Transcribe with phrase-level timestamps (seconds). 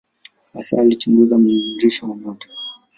[0.53, 2.47] Hasa alichunguza mnururisho wa nyota.